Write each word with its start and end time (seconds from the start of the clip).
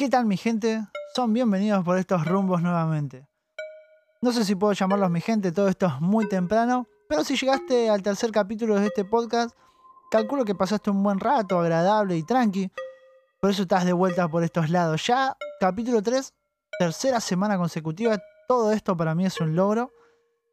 ¿Qué 0.00 0.08
tal 0.08 0.24
mi 0.24 0.38
gente? 0.38 0.82
Son 1.14 1.30
bienvenidos 1.30 1.84
por 1.84 1.98
estos 1.98 2.24
rumbos 2.24 2.62
nuevamente. 2.62 3.28
No 4.22 4.32
sé 4.32 4.46
si 4.46 4.54
puedo 4.54 4.72
llamarlos 4.72 5.10
mi 5.10 5.20
gente, 5.20 5.52
todo 5.52 5.68
esto 5.68 5.88
es 5.88 6.00
muy 6.00 6.26
temprano, 6.26 6.86
pero 7.06 7.22
si 7.22 7.36
llegaste 7.36 7.90
al 7.90 8.02
tercer 8.02 8.30
capítulo 8.30 8.80
de 8.80 8.86
este 8.86 9.04
podcast, 9.04 9.54
calculo 10.10 10.46
que 10.46 10.54
pasaste 10.54 10.88
un 10.88 11.02
buen 11.02 11.20
rato, 11.20 11.58
agradable 11.58 12.16
y 12.16 12.22
tranqui. 12.22 12.72
Por 13.42 13.50
eso 13.50 13.60
estás 13.60 13.84
de 13.84 13.92
vuelta 13.92 14.26
por 14.26 14.42
estos 14.42 14.70
lados. 14.70 15.06
Ya, 15.06 15.36
capítulo 15.60 16.02
3, 16.02 16.32
tercera 16.78 17.20
semana 17.20 17.58
consecutiva, 17.58 18.16
todo 18.48 18.72
esto 18.72 18.96
para 18.96 19.14
mí 19.14 19.26
es 19.26 19.38
un 19.38 19.54
logro. 19.54 19.92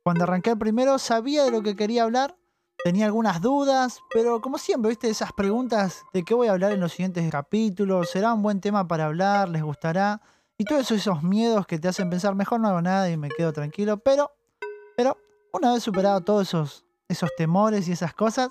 Cuando 0.03 0.25
arranqué 0.25 0.49
el 0.49 0.57
primero 0.57 0.99
sabía 0.99 1.45
de 1.45 1.51
lo 1.51 1.61
que 1.61 1.77
quería 1.77 2.03
hablar, 2.03 2.35
tenía 2.83 3.05
algunas 3.05 3.41
dudas, 3.41 4.01
pero 4.13 4.41
como 4.41 4.57
siempre, 4.57 4.89
viste, 4.89 5.09
esas 5.09 5.33
preguntas 5.33 6.03
de 6.13 6.23
qué 6.23 6.33
voy 6.33 6.47
a 6.47 6.51
hablar 6.51 6.71
en 6.71 6.79
los 6.79 6.93
siguientes 6.93 7.29
capítulos, 7.31 8.09
será 8.09 8.33
un 8.33 8.41
buen 8.41 8.61
tema 8.61 8.87
para 8.87 9.05
hablar, 9.05 9.49
les 9.49 9.63
gustará, 9.63 10.21
y 10.57 10.65
todos 10.65 10.89
esos 10.91 11.23
miedos 11.23 11.67
que 11.67 11.79
te 11.79 11.87
hacen 11.87 12.09
pensar, 12.09 12.35
mejor 12.35 12.59
no 12.59 12.69
hago 12.69 12.81
nada 12.81 13.09
y 13.09 13.17
me 13.17 13.29
quedo 13.29 13.53
tranquilo, 13.53 13.97
pero, 13.97 14.31
pero, 14.95 15.17
una 15.53 15.73
vez 15.73 15.83
superado 15.83 16.21
todos 16.21 16.47
esos, 16.47 16.85
esos 17.07 17.29
temores 17.37 17.87
y 17.87 17.91
esas 17.91 18.13
cosas, 18.13 18.49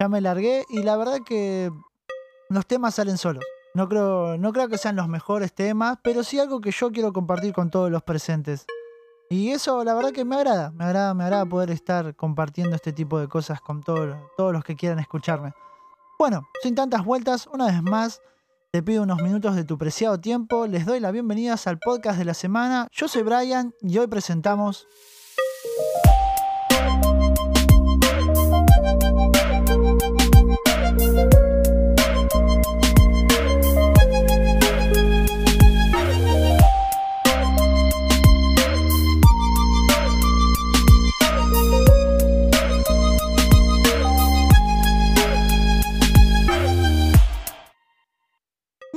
ya 0.00 0.08
me 0.08 0.20
largué 0.20 0.64
y 0.68 0.82
la 0.82 0.96
verdad 0.96 1.18
que 1.24 1.70
los 2.48 2.66
temas 2.66 2.94
salen 2.94 3.18
solos. 3.18 3.44
No 3.74 3.88
creo, 3.88 4.38
no 4.38 4.52
creo 4.52 4.68
que 4.68 4.78
sean 4.78 4.96
los 4.96 5.08
mejores 5.08 5.52
temas, 5.52 5.98
pero 6.02 6.22
sí 6.22 6.38
algo 6.38 6.60
que 6.60 6.70
yo 6.70 6.92
quiero 6.92 7.12
compartir 7.12 7.52
con 7.52 7.70
todos 7.70 7.90
los 7.90 8.02
presentes. 8.02 8.66
Y 9.30 9.50
eso 9.50 9.82
la 9.84 9.94
verdad 9.94 10.12
que 10.12 10.24
me 10.24 10.36
agrada, 10.36 10.70
me 10.70 10.84
agrada, 10.84 11.14
me 11.14 11.24
agrada 11.24 11.46
poder 11.46 11.70
estar 11.70 12.14
compartiendo 12.14 12.76
este 12.76 12.92
tipo 12.92 13.18
de 13.18 13.28
cosas 13.28 13.60
con 13.60 13.82
todos, 13.82 14.16
todos 14.36 14.52
los 14.52 14.64
que 14.64 14.76
quieran 14.76 14.98
escucharme. 14.98 15.52
Bueno, 16.18 16.42
sin 16.62 16.74
tantas 16.74 17.04
vueltas, 17.04 17.48
una 17.52 17.66
vez 17.66 17.82
más, 17.82 18.22
te 18.70 18.82
pido 18.82 19.02
unos 19.02 19.22
minutos 19.22 19.56
de 19.56 19.64
tu 19.64 19.78
preciado 19.78 20.20
tiempo, 20.20 20.66
les 20.66 20.86
doy 20.86 21.00
las 21.00 21.12
bienvenidas 21.12 21.66
al 21.66 21.78
podcast 21.78 22.18
de 22.18 22.24
la 22.24 22.34
semana. 22.34 22.88
Yo 22.92 23.08
soy 23.08 23.22
Brian 23.22 23.74
y 23.80 23.98
hoy 23.98 24.06
presentamos... 24.06 24.86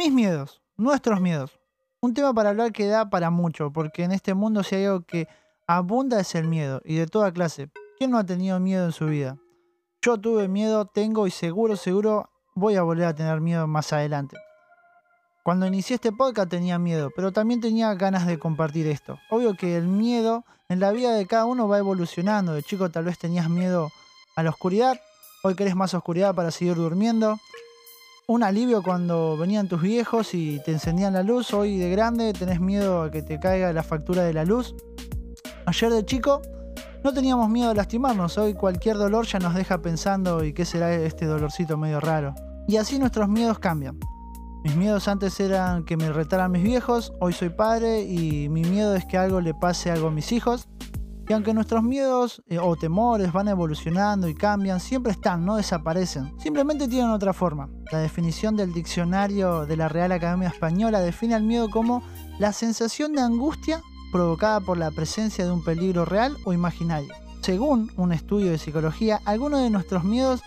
Mis 0.07 0.13
miedos, 0.13 0.61
nuestros 0.77 1.19
miedos. 1.19 1.59
Un 1.99 2.13
tema 2.13 2.33
para 2.33 2.51
hablar 2.51 2.71
que 2.71 2.87
da 2.87 3.09
para 3.09 3.29
mucho, 3.29 3.73
porque 3.73 4.05
en 4.05 4.13
este 4.13 4.33
mundo 4.33 4.63
si 4.63 4.75
hay 4.75 4.85
algo 4.85 5.01
que 5.01 5.27
abunda 5.67 6.21
es 6.21 6.33
el 6.33 6.47
miedo, 6.47 6.81
y 6.85 6.95
de 6.95 7.07
toda 7.07 7.33
clase. 7.33 7.69
¿Quién 7.97 8.11
no 8.11 8.17
ha 8.17 8.25
tenido 8.25 8.57
miedo 8.61 8.85
en 8.85 8.93
su 8.93 9.07
vida? 9.07 9.37
Yo 10.01 10.17
tuve 10.17 10.47
miedo, 10.47 10.85
tengo 10.85 11.27
y 11.27 11.31
seguro, 11.31 11.75
seguro 11.75 12.29
voy 12.55 12.77
a 12.77 12.83
volver 12.83 13.03
a 13.03 13.15
tener 13.15 13.41
miedo 13.41 13.67
más 13.67 13.91
adelante. 13.91 14.37
Cuando 15.43 15.67
inicié 15.67 15.95
este 15.95 16.13
podcast 16.13 16.49
tenía 16.49 16.79
miedo, 16.79 17.09
pero 17.13 17.33
también 17.33 17.59
tenía 17.59 17.93
ganas 17.95 18.25
de 18.25 18.39
compartir 18.39 18.87
esto. 18.87 19.19
Obvio 19.29 19.55
que 19.55 19.75
el 19.75 19.89
miedo 19.89 20.45
en 20.69 20.79
la 20.79 20.91
vida 20.91 21.11
de 21.15 21.27
cada 21.27 21.43
uno 21.43 21.67
va 21.67 21.79
evolucionando. 21.79 22.53
De 22.53 22.63
chico 22.63 22.89
tal 22.89 23.03
vez 23.03 23.19
tenías 23.19 23.49
miedo 23.49 23.89
a 24.37 24.43
la 24.43 24.51
oscuridad, 24.51 25.01
hoy 25.43 25.55
querés 25.55 25.75
más 25.75 25.93
oscuridad 25.93 26.33
para 26.33 26.51
seguir 26.51 26.75
durmiendo 26.75 27.37
un 28.29 28.43
alivio 28.43 28.83
cuando 28.83 29.37
venían 29.37 29.69
tus 29.69 29.81
viejos 29.81 30.33
y 30.33 30.59
te 30.59 30.73
encendían 30.73 31.13
la 31.13 31.23
luz. 31.23 31.53
Hoy 31.53 31.77
de 31.77 31.89
grande 31.89 32.33
tenés 32.33 32.59
miedo 32.59 33.03
a 33.03 33.09
que 33.09 33.21
te 33.21 33.39
caiga 33.39 33.71
la 33.71 33.83
factura 33.83 34.23
de 34.23 34.33
la 34.33 34.43
luz. 34.43 34.75
Ayer 35.65 35.93
de 35.93 36.03
chico 36.03 36.41
no 37.05 37.13
teníamos 37.13 37.49
miedo 37.49 37.69
a 37.69 37.73
lastimarnos. 37.73 38.37
Hoy 38.37 38.53
cualquier 38.53 38.97
dolor 38.97 39.25
ya 39.25 39.39
nos 39.39 39.55
deja 39.55 39.81
pensando 39.81 40.43
y 40.43 40.51
qué 40.51 40.65
será 40.65 40.93
este 40.93 41.25
dolorcito 41.25 41.77
medio 41.77 42.01
raro. 42.01 42.35
Y 42.67 42.75
así 42.75 42.99
nuestros 42.99 43.29
miedos 43.29 43.59
cambian. 43.59 43.97
Mis 44.65 44.75
miedos 44.75 45.07
antes 45.07 45.39
eran 45.39 45.85
que 45.85 45.95
me 45.95 46.11
retaran 46.11 46.51
mis 46.51 46.63
viejos, 46.63 47.13
hoy 47.21 47.31
soy 47.31 47.47
padre 47.47 48.01
y 48.01 48.49
mi 48.49 48.63
miedo 48.63 48.93
es 48.93 49.05
que 49.05 49.17
algo 49.17 49.39
le 49.39 49.53
pase 49.53 49.89
algo 49.89 50.09
a 50.09 50.11
mis 50.11 50.33
hijos. 50.33 50.67
Y 51.29 51.33
aunque 51.33 51.53
nuestros 51.53 51.83
miedos 51.83 52.41
eh, 52.47 52.57
o 52.57 52.75
temores 52.77 53.33
van 53.33 53.49
evolucionando 53.49 54.29
y 54.29 54.35
cambian, 54.35 54.79
siempre 54.79 55.11
están, 55.11 55.45
no 55.45 55.57
desaparecen. 55.57 56.33
Simplemente 56.39 56.87
tienen 56.87 57.11
otra 57.11 57.33
forma. 57.33 57.69
La 57.91 57.99
definición 57.99 58.55
del 58.55 58.73
diccionario 58.73 59.65
de 59.65 59.75
la 59.75 59.89
Real 59.89 60.13
Academia 60.13 60.47
Española 60.47 61.01
define 61.01 61.35
al 61.35 61.43
miedo 61.43 61.69
como 61.69 62.01
la 62.39 62.53
sensación 62.53 63.13
de 63.13 63.21
angustia 63.21 63.81
provocada 64.11 64.61
por 64.61 64.77
la 64.77 64.91
presencia 64.91 65.45
de 65.45 65.51
un 65.51 65.63
peligro 65.63 66.05
real 66.05 66.37
o 66.45 66.53
imaginario. 66.53 67.13
Según 67.41 67.91
un 67.97 68.13
estudio 68.13 68.51
de 68.51 68.57
psicología, 68.57 69.19
algunos 69.25 69.61
de 69.61 69.69
nuestros 69.69 70.05
miedos 70.05 70.41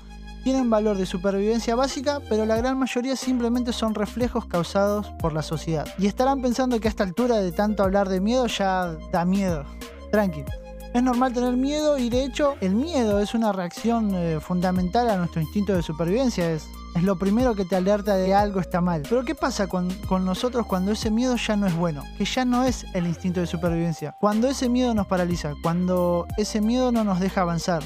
tienen 0.44 0.70
valor 0.70 0.96
de 0.96 1.04
supervivencia 1.04 1.74
básica, 1.76 2.20
pero 2.28 2.46
la 2.46 2.56
gran 2.56 2.78
mayoría 2.78 3.16
simplemente 3.16 3.74
son 3.74 3.94
reflejos 3.94 4.46
causados 4.46 5.06
por 5.18 5.34
la 5.34 5.42
sociedad. 5.42 5.86
Y 5.98 6.06
estarán 6.06 6.40
pensando 6.40 6.80
que 6.80 6.88
a 6.88 6.90
esta 6.90 7.04
altura 7.04 7.36
de 7.36 7.52
tanto 7.52 7.82
hablar 7.82 8.08
de 8.08 8.20
miedo 8.20 8.46
ya 8.46 8.96
da 9.12 9.26
miedo. 9.26 9.64
Tranqui. 10.10 10.44
Es 10.92 11.02
normal 11.04 11.32
tener 11.32 11.56
miedo 11.56 11.98
y 11.98 12.10
de 12.10 12.24
hecho 12.24 12.56
el 12.60 12.74
miedo 12.74 13.20
es 13.20 13.34
una 13.34 13.52
reacción 13.52 14.12
eh, 14.14 14.40
fundamental 14.40 15.08
a 15.08 15.16
nuestro 15.16 15.40
instinto 15.40 15.74
de 15.74 15.82
supervivencia. 15.82 16.50
Es, 16.50 16.66
lo 17.00 17.16
primero 17.16 17.54
que 17.54 17.64
te 17.64 17.76
alerta 17.76 18.16
de 18.16 18.34
algo 18.34 18.58
está 18.58 18.80
mal. 18.80 19.02
Pero 19.08 19.24
¿qué 19.24 19.36
pasa 19.36 19.68
con, 19.68 19.88
con 20.08 20.24
nosotros 20.24 20.66
cuando 20.66 20.90
ese 20.90 21.12
miedo 21.12 21.36
ya 21.36 21.54
no 21.54 21.68
es 21.68 21.76
bueno? 21.76 22.02
Que 22.18 22.24
ya 22.24 22.44
no 22.44 22.64
es 22.64 22.84
el 22.94 23.06
instinto 23.06 23.38
de 23.38 23.46
supervivencia. 23.46 24.16
Cuando 24.18 24.48
ese 24.48 24.68
miedo 24.68 24.92
nos 24.92 25.06
paraliza, 25.06 25.54
cuando 25.62 26.26
ese 26.36 26.60
miedo 26.60 26.90
no 26.90 27.04
nos 27.04 27.20
deja 27.20 27.42
avanzar, 27.42 27.84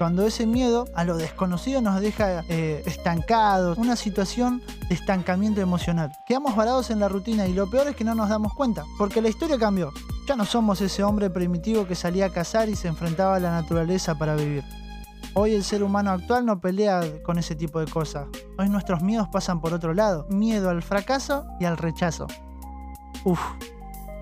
cuando 0.00 0.26
ese 0.26 0.46
miedo 0.46 0.86
a 0.94 1.04
lo 1.04 1.18
desconocido 1.18 1.82
nos 1.82 2.00
deja 2.00 2.42
eh, 2.48 2.82
estancados, 2.86 3.76
una 3.78 3.96
situación 3.96 4.62
de 4.88 4.94
estancamiento 4.94 5.60
emocional. 5.60 6.10
Quedamos 6.26 6.56
varados 6.56 6.90
en 6.90 7.00
la 7.00 7.08
rutina 7.08 7.46
y 7.46 7.52
lo 7.52 7.70
peor 7.70 7.86
es 7.86 7.96
que 7.96 8.02
no 8.02 8.14
nos 8.14 8.30
damos 8.30 8.54
cuenta, 8.54 8.84
porque 8.98 9.20
la 9.20 9.28
historia 9.28 9.58
cambió. 9.58 9.92
Ya 10.30 10.36
no 10.36 10.44
somos 10.44 10.80
ese 10.80 11.02
hombre 11.02 11.28
primitivo 11.28 11.88
que 11.88 11.96
salía 11.96 12.26
a 12.26 12.30
cazar 12.30 12.68
y 12.68 12.76
se 12.76 12.86
enfrentaba 12.86 13.34
a 13.34 13.40
la 13.40 13.50
naturaleza 13.50 14.14
para 14.14 14.36
vivir. 14.36 14.62
Hoy 15.34 15.54
el 15.54 15.64
ser 15.64 15.82
humano 15.82 16.12
actual 16.12 16.46
no 16.46 16.60
pelea 16.60 17.02
con 17.24 17.36
ese 17.36 17.56
tipo 17.56 17.80
de 17.80 17.90
cosas. 17.90 18.28
Hoy 18.56 18.68
nuestros 18.68 19.02
miedos 19.02 19.26
pasan 19.32 19.60
por 19.60 19.74
otro 19.74 19.92
lado. 19.92 20.28
Miedo 20.30 20.70
al 20.70 20.82
fracaso 20.82 21.46
y 21.58 21.64
al 21.64 21.76
rechazo. 21.76 22.28
Uf, 23.24 23.40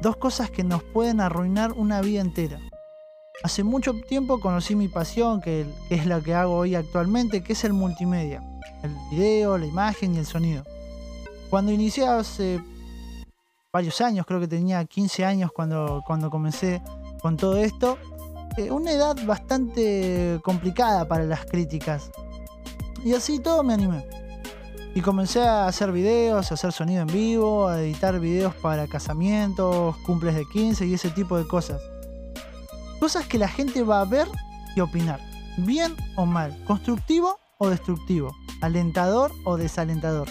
dos 0.01 0.17
cosas 0.17 0.49
que 0.49 0.65
nos 0.65 0.83
pueden 0.83 1.21
arruinar 1.21 1.73
una 1.73 2.01
vida 2.01 2.23
entera. 2.23 2.59
Hace 3.43 3.63
mucho 3.63 3.93
tiempo 4.09 4.41
conocí 4.41 4.75
mi 4.77 4.89
pasión, 4.89 5.43
que 5.43 5.67
es 5.91 6.07
la 6.07 6.23
que 6.23 6.33
hago 6.33 6.57
hoy 6.57 6.75
actualmente, 6.75 7.43
que 7.43 7.53
es 7.53 7.65
el 7.65 7.75
multimedia. 7.75 8.43
El 8.83 8.97
video, 9.11 9.59
la 9.59 9.67
imagen 9.67 10.15
y 10.15 10.19
el 10.21 10.25
sonido. 10.25 10.65
Cuando 11.51 11.71
inicié 11.71 12.07
hace 12.07 12.63
varios 13.79 14.01
años, 14.01 14.27
creo 14.27 14.41
que 14.41 14.49
tenía 14.49 14.85
15 14.85 15.25
años 15.25 15.53
cuando, 15.53 16.03
cuando 16.05 16.31
comencé 16.31 16.83
con 17.23 17.37
todo 17.37 17.59
esto. 17.59 17.97
Eh, 18.57 18.73
una 18.73 18.91
edad 18.91 19.15
bastante 19.25 20.41
complicada 20.43 21.07
para 21.07 21.23
las 21.23 21.45
críticas. 21.45 22.11
Y 23.05 23.15
así 23.15 23.39
todo 23.39 23.63
me 23.63 23.75
animé. 23.75 24.05
Y 24.97 25.01
comencé 25.01 25.43
a 25.43 25.69
hacer 25.69 25.93
videos, 25.93 26.51
a 26.51 26.55
hacer 26.55 26.73
sonido 26.73 27.03
en 27.03 27.07
vivo, 27.07 27.69
a 27.69 27.81
editar 27.81 28.19
videos 28.19 28.53
para 28.57 28.89
casamientos, 28.89 29.97
cumples 29.99 30.35
de 30.35 30.45
15 30.53 30.85
y 30.85 30.95
ese 30.95 31.11
tipo 31.11 31.39
de 31.39 31.47
cosas. 31.47 31.81
Cosas 32.99 33.29
que 33.29 33.39
la 33.39 33.47
gente 33.47 33.85
va 33.85 34.01
a 34.01 34.05
ver 34.05 34.27
y 34.75 34.81
opinar. 34.81 35.21
Bien 35.57 35.95
o 36.17 36.27
mal, 36.27 36.65
constructivo 36.65 37.39
o 37.59 37.69
destructivo, 37.69 38.35
alentador 38.61 39.31
o 39.45 39.57
desalentador. 39.57 40.27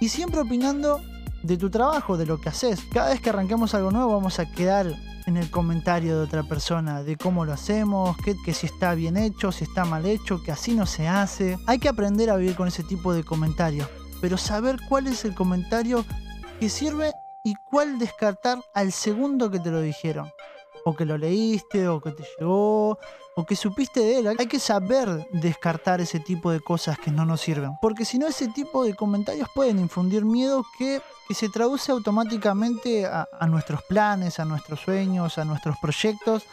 Y 0.00 0.08
siempre 0.08 0.40
opinando 0.40 1.02
de 1.42 1.56
tu 1.56 1.70
trabajo, 1.70 2.16
de 2.16 2.26
lo 2.26 2.40
que 2.40 2.48
haces. 2.48 2.80
Cada 2.92 3.10
vez 3.10 3.20
que 3.20 3.30
arranquemos 3.30 3.74
algo 3.74 3.90
nuevo 3.90 4.12
vamos 4.12 4.38
a 4.38 4.50
quedar 4.50 4.94
en 5.26 5.36
el 5.36 5.50
comentario 5.50 6.18
de 6.18 6.24
otra 6.24 6.42
persona, 6.42 7.02
de 7.02 7.16
cómo 7.16 7.44
lo 7.44 7.52
hacemos, 7.52 8.16
que, 8.18 8.54
si 8.54 8.66
está 8.66 8.94
bien 8.94 9.16
hecho, 9.16 9.52
si 9.52 9.64
está 9.64 9.84
mal 9.84 10.06
hecho, 10.06 10.42
que 10.42 10.52
así 10.52 10.74
no 10.74 10.86
se 10.86 11.08
hace. 11.08 11.58
Hay 11.66 11.78
que 11.78 11.88
aprender 11.88 12.30
a 12.30 12.36
vivir 12.36 12.56
con 12.56 12.68
ese 12.68 12.82
tipo 12.82 13.14
de 13.14 13.22
comentarios, 13.22 13.88
pero 14.20 14.36
saber 14.36 14.76
cuál 14.88 15.06
es 15.06 15.24
el 15.24 15.34
comentario 15.34 16.04
que 16.58 16.68
sirve 16.68 17.12
y 17.44 17.54
cuál 17.54 17.98
descartar 17.98 18.58
al 18.74 18.92
segundo 18.92 19.50
que 19.50 19.60
te 19.60 19.70
lo 19.70 19.80
dijeron. 19.80 20.30
O 20.84 20.94
que 20.94 21.04
lo 21.04 21.18
leíste, 21.18 21.88
o 21.88 22.00
que 22.00 22.12
te 22.12 22.24
llegó, 22.38 22.98
o 23.36 23.46
que 23.46 23.56
supiste 23.56 24.00
de 24.00 24.18
él. 24.18 24.28
Hay 24.38 24.46
que 24.46 24.58
saber 24.58 25.26
descartar 25.32 26.00
ese 26.00 26.20
tipo 26.20 26.50
de 26.50 26.60
cosas 26.60 26.98
que 26.98 27.10
no 27.10 27.24
nos 27.24 27.40
sirven. 27.40 27.72
Porque 27.80 28.04
si 28.04 28.18
no, 28.18 28.26
ese 28.26 28.48
tipo 28.48 28.84
de 28.84 28.94
comentarios 28.94 29.48
pueden 29.54 29.78
infundir 29.78 30.24
miedo 30.24 30.64
que, 30.78 31.00
que 31.28 31.34
se 31.34 31.48
traduce 31.48 31.92
automáticamente 31.92 33.06
a, 33.06 33.26
nuestros 33.46 33.82
planes, 33.84 34.40
a 34.40 34.44
nuestros 34.44 34.80
sueños, 34.80 35.38
a 35.38 35.44
nuestros 35.44 35.76
proyectos. 35.80 36.44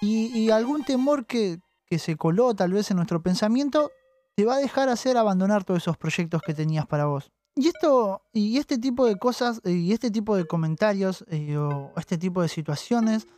Y, 0.00 0.50
algún 0.50 0.84
temor 0.84 1.24
que, 1.24 1.60
que 1.86 1.98
se 1.98 2.16
coló 2.16 2.54
tal 2.54 2.72
vez 2.72 2.90
en 2.90 2.96
nuestro 2.98 3.22
pensamiento 3.22 3.90
te 4.36 4.44
va 4.44 4.56
a 4.56 4.58
dejar 4.58 4.88
hacer 4.88 5.16
abandonar 5.16 5.64
todos 5.64 5.82
esos 5.82 5.96
proyectos 5.96 6.42
que 6.42 6.52
tenías 6.52 6.86
para 6.86 7.06
vos. 7.06 7.30
Y 7.56 7.68
esto, 7.68 8.22
y 8.32 8.58
este 8.58 8.78
tipo 8.78 9.06
de 9.06 9.16
cosas, 9.16 9.60
y 9.64 9.92
este 9.92 10.10
tipo 10.10 10.36
de 10.36 10.44
comentarios, 10.44 11.24
eh, 11.28 11.56
o 11.56 11.92
este 11.96 12.18
tipo 12.18 12.42
de 12.42 12.48
situaciones, 12.48 13.28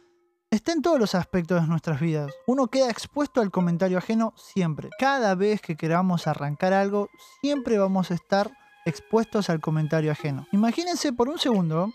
está 0.56 0.72
en 0.72 0.82
todos 0.82 0.98
los 0.98 1.14
aspectos 1.14 1.62
de 1.62 1.68
nuestras 1.68 2.00
vidas. 2.00 2.32
Uno 2.46 2.66
queda 2.68 2.90
expuesto 2.90 3.40
al 3.40 3.50
comentario 3.50 3.98
ajeno 3.98 4.32
siempre. 4.36 4.88
Cada 4.98 5.34
vez 5.34 5.60
que 5.60 5.76
queramos 5.76 6.26
arrancar 6.26 6.72
algo, 6.72 7.08
siempre 7.40 7.78
vamos 7.78 8.10
a 8.10 8.14
estar 8.14 8.50
expuestos 8.86 9.50
al 9.50 9.60
comentario 9.60 10.10
ajeno. 10.10 10.46
Imagínense 10.52 11.12
por 11.12 11.28
un 11.28 11.38
segundo, 11.38 11.92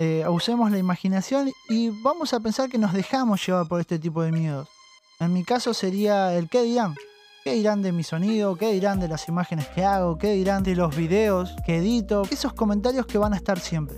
eh, 0.00 0.24
usemos 0.28 0.70
la 0.70 0.78
imaginación 0.78 1.52
y 1.68 1.90
vamos 2.02 2.34
a 2.34 2.40
pensar 2.40 2.68
que 2.68 2.78
nos 2.78 2.92
dejamos 2.92 3.46
llevar 3.46 3.68
por 3.68 3.80
este 3.80 3.98
tipo 3.98 4.22
de 4.22 4.32
miedos. 4.32 4.68
En 5.20 5.32
mi 5.32 5.44
caso 5.44 5.72
sería 5.72 6.34
el 6.34 6.48
qué 6.48 6.62
dirán. 6.62 6.94
¿Qué 7.44 7.54
dirán 7.54 7.80
de 7.80 7.92
mi 7.92 8.02
sonido? 8.02 8.56
¿Qué 8.56 8.72
dirán 8.72 9.00
de 9.00 9.08
las 9.08 9.28
imágenes 9.28 9.68
que 9.68 9.84
hago? 9.84 10.18
¿Qué 10.18 10.32
dirán 10.32 10.62
de 10.62 10.74
los 10.74 10.94
videos 10.94 11.54
que 11.64 11.78
edito? 11.78 12.22
Esos 12.30 12.52
comentarios 12.54 13.06
que 13.06 13.18
van 13.18 13.32
a 13.34 13.36
estar 13.36 13.60
siempre. 13.60 13.96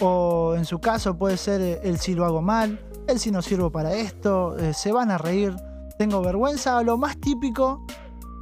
O 0.00 0.54
en 0.56 0.64
su 0.64 0.80
caso 0.80 1.16
puede 1.16 1.36
ser 1.36 1.60
eh, 1.60 1.80
el 1.84 1.98
si 1.98 2.14
lo 2.14 2.24
hago 2.24 2.40
mal, 2.40 2.80
el 3.06 3.18
si 3.18 3.30
no 3.30 3.42
sirvo 3.42 3.70
para 3.70 3.94
esto, 3.94 4.56
eh, 4.58 4.72
se 4.74 4.92
van 4.92 5.10
a 5.10 5.18
reír, 5.18 5.54
tengo 5.98 6.20
vergüenza. 6.22 6.82
Lo 6.82 6.96
más 6.96 7.18
típico 7.20 7.84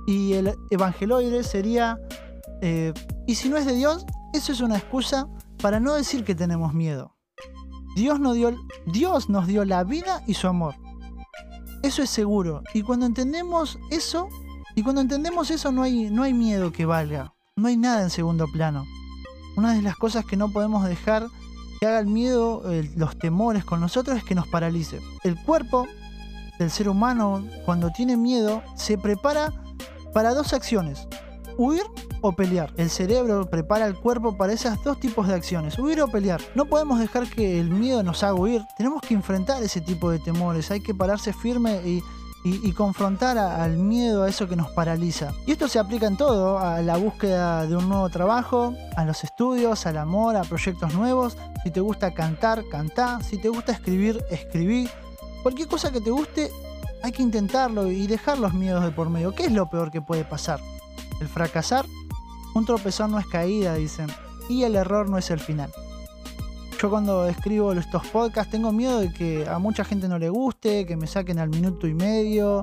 y 0.07 0.35
el 0.35 0.55
evangeloide 0.71 1.43
sería, 1.43 1.99
eh, 2.63 2.93
¿y 3.27 3.35
si 3.35 3.49
no 3.49 3.57
es 3.57 3.67
de 3.67 3.75
Dios? 3.75 4.07
Eso 4.33 4.53
es 4.53 4.61
una 4.61 4.77
excusa 4.77 5.29
para 5.61 5.81
no 5.81 5.95
decir 5.95 6.25
que 6.25 6.35
tenemos 6.35 6.75
miedo. 6.75 7.17
Dios 7.97 8.21
nos 8.21 8.35
dio, 8.35 8.57
Dios 8.87 9.29
nos 9.29 9.47
dio 9.47 9.65
la 9.65 9.85
vida 9.85 10.23
y 10.27 10.35
su 10.35 10.47
amor. 10.47 10.75
Eso 11.83 12.03
es 12.03 12.11
seguro. 12.11 12.63
Y 12.75 12.83
cuando 12.83 13.07
entendemos 13.07 13.79
eso, 13.91 14.29
y 14.75 14.83
cuando 14.83 15.01
entendemos 15.01 15.51
eso 15.51 15.73
no 15.73 15.83
hay, 15.83 16.11
no 16.11 16.23
hay 16.23 16.35
miedo 16.35 16.73
que 16.73 16.87
valga. 16.87 17.35
No 17.57 17.69
hay 17.69 17.77
nada 17.77 18.03
en 18.03 18.11
segundo 18.11 18.47
plano. 18.53 18.85
Una 19.57 19.75
de 19.75 19.83
las 19.83 19.97
cosas 19.97 20.25
que 20.25 20.37
no 20.37 20.53
podemos 20.53 20.85
dejar 20.85 21.27
que 21.79 21.87
haga 21.87 21.99
el 21.99 22.07
miedo, 22.07 22.63
los 22.97 23.19
temores 23.19 23.65
con 23.65 23.81
nosotros 23.81 24.17
es 24.19 24.25
que 24.25 24.35
nos 24.35 24.49
paralice. 24.49 25.01
El 25.25 25.37
cuerpo 25.43 25.87
del 26.59 26.71
ser 26.71 26.89
humano, 26.89 27.45
cuando 27.65 27.91
tiene 27.91 28.17
miedo, 28.17 28.63
se 28.75 28.99
prepara 28.99 29.53
para 30.13 30.35
dos 30.35 30.53
acciones. 30.53 31.07
Huir 31.57 31.83
o 32.21 32.33
pelear. 32.33 32.73
El 32.77 32.91
cerebro 32.91 33.49
prepara 33.49 33.87
el 33.87 33.95
cuerpo 33.95 34.37
para 34.37 34.53
esos 34.53 34.83
dos 34.83 34.99
tipos 35.01 35.27
de 35.29 35.35
acciones, 35.35 35.79
huir 35.79 36.01
o 36.01 36.09
pelear. 36.09 36.41
No 36.55 36.67
podemos 36.67 36.99
dejar 36.99 37.29
que 37.29 37.61
el 37.61 37.71
miedo 37.71 38.03
nos 38.03 38.23
haga 38.23 38.35
huir, 38.35 38.63
tenemos 38.77 39.03
que 39.03 39.15
enfrentar 39.15 39.63
ese 39.63 39.81
tipo 39.81 40.11
de 40.11 40.19
temores, 40.19 40.71
hay 40.71 40.81
que 40.81 40.95
pararse 40.95 41.33
firme 41.33 41.81
y, 41.85 42.03
confrontar 42.75 43.37
al 43.39 43.77
miedo, 43.77 44.23
a 44.23 44.29
eso 44.29 44.49
que 44.49 44.57
nos 44.57 44.71
paraliza. 44.71 45.33
Y 45.47 45.53
esto 45.53 45.69
se 45.69 45.79
aplica 45.79 46.07
en 46.07 46.17
todo, 46.17 46.59
a 46.59 46.81
la 46.81 46.97
búsqueda 46.97 47.67
de 47.67 47.77
un 47.77 47.89
nuevo 47.89 48.09
trabajo, 48.09 48.75
a 48.97 49.05
los 49.05 49.25
estudios, 49.25 49.87
al 49.87 49.99
amor, 49.99 50.37
a 50.37 50.43
proyectos 50.43 50.95
nuevos. 50.95 51.37
Si 51.65 51.71
te 51.71 51.81
gusta 51.81 52.15
cantar, 52.15 52.65
cantá. 52.71 53.21
Si 53.23 53.39
te 53.39 53.49
gusta 53.49 53.73
escribir, 53.73 54.25
escribí. 54.31 54.89
Cualquier 55.43 55.69
cosa 55.69 55.91
que 55.91 56.01
te 56.01 56.11
guste, 56.11 56.51
hay 57.03 57.13
que 57.13 57.23
intentarlo 57.23 57.91
y 57.91 58.07
dejar 58.07 58.39
los 58.39 58.55
miedos 58.55 58.85
de 58.85 58.91
por 58.91 59.11
medio. 59.11 59.35
¿Qué 59.35 59.45
es 59.45 59.53
lo 59.53 59.69
peor 59.69 59.91
que 59.91 60.01
puede 60.01 60.25
pasar? 60.25 60.61
El 61.21 61.29
fracasar 61.29 61.85
un 62.55 62.65
tropezón 62.65 63.13
no 63.13 63.19
es 63.19 63.27
caída, 63.27 63.75
dicen, 63.75 64.09
y 64.49 64.65
el 64.65 64.75
error 64.75 65.09
no 65.09 65.19
es 65.19 65.31
el 65.31 65.41
final. 65.41 65.71
Yo 66.81 66.91
cuando 66.91 67.27
escribo 67.27 67.73
estos 67.73 68.07
podcasts 68.07 68.53
tengo 68.53 68.71
miedo 68.71 69.01
de 69.01 69.13
que 69.13 69.49
a 69.49 69.59
mucha 69.59 69.85
gente 69.85 70.07
no 70.07 70.17
le 70.17 70.29
guste, 70.29 70.87
que 70.87 70.97
me 70.97 71.09
saquen 71.09 71.41
al 71.41 71.49
minuto 71.49 71.89
y 71.89 71.95
medio, 71.95 72.63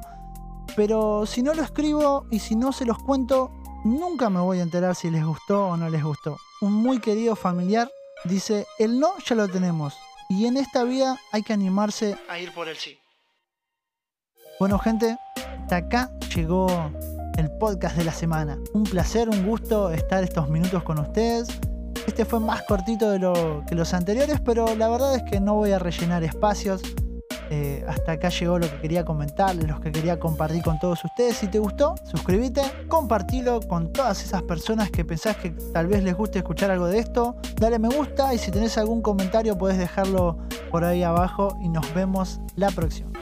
pero 0.77 1.25
si 1.25 1.43
no 1.43 1.53
lo 1.53 1.61
escribo 1.61 2.25
y 2.31 2.39
si 2.39 2.55
no 2.55 2.71
se 2.71 2.85
los 2.85 2.97
cuento, 2.97 3.51
nunca 3.83 4.29
me 4.29 4.39
voy 4.39 4.59
a 4.59 4.63
enterar 4.63 4.95
si 4.95 5.11
les 5.11 5.25
gustó 5.25 5.67
o 5.67 5.75
no 5.75 5.89
les 5.89 6.01
gustó. 6.01 6.37
Un 6.61 6.71
muy 6.71 6.99
querido 6.99 7.35
familiar 7.35 7.91
dice, 8.23 8.65
el 8.79 9.01
no 9.01 9.09
ya 9.25 9.35
lo 9.35 9.49
tenemos, 9.49 9.93
y 10.29 10.45
en 10.45 10.55
esta 10.55 10.85
vida 10.85 11.17
hay 11.33 11.43
que 11.43 11.51
animarse 11.51 12.15
a 12.29 12.39
ir 12.39 12.53
por 12.53 12.69
el 12.69 12.77
sí. 12.77 12.97
Bueno 14.61 14.79
gente, 14.79 15.17
hasta 15.61 15.75
acá 15.75 16.09
llegó 16.33 16.67
el 17.37 17.51
podcast 17.57 17.97
de 17.97 18.05
la 18.05 18.13
semana. 18.13 18.57
Un 18.73 18.83
placer, 18.83 19.27
un 19.27 19.45
gusto 19.45 19.91
estar 19.91 20.23
estos 20.23 20.49
minutos 20.49 20.83
con 20.83 20.99
ustedes. 20.99 21.49
Este 22.07 22.23
fue 22.25 22.39
más 22.39 22.63
cortito 22.63 23.09
de 23.09 23.19
lo 23.19 23.63
que 23.67 23.75
los 23.75 23.93
anteriores, 23.93 24.39
pero 24.43 24.75
la 24.75 24.89
verdad 24.89 25.15
es 25.15 25.23
que 25.23 25.39
no 25.39 25.55
voy 25.55 25.71
a 25.71 25.79
rellenar 25.79 26.23
espacios. 26.23 26.81
Eh, 27.49 27.85
hasta 27.87 28.13
acá 28.13 28.29
llegó 28.29 28.57
lo 28.57 28.69
que 28.69 28.79
quería 28.81 29.05
comentarles, 29.05 29.67
los 29.67 29.79
que 29.79 29.91
quería 29.91 30.19
compartir 30.19 30.63
con 30.63 30.79
todos 30.79 31.03
ustedes. 31.03 31.37
Si 31.37 31.47
te 31.47 31.59
gustó, 31.59 31.95
suscríbete, 32.05 32.61
compartilo 32.87 33.59
con 33.61 33.91
todas 33.93 34.23
esas 34.23 34.43
personas 34.43 34.89
que 34.89 35.05
pensás 35.05 35.37
que 35.37 35.51
tal 35.73 35.87
vez 35.87 36.03
les 36.03 36.15
guste 36.15 36.39
escuchar 36.39 36.71
algo 36.71 36.87
de 36.87 36.99
esto. 36.99 37.35
Dale 37.59 37.79
me 37.79 37.89
gusta 37.89 38.33
y 38.33 38.37
si 38.37 38.51
tenés 38.51 38.77
algún 38.77 39.01
comentario 39.01 39.57
puedes 39.57 39.77
dejarlo 39.77 40.37
por 40.71 40.83
ahí 40.83 41.03
abajo 41.03 41.57
y 41.61 41.69
nos 41.69 41.93
vemos 41.93 42.39
la 42.55 42.69
próxima. 42.71 43.14